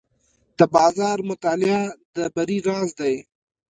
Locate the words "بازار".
0.75-1.17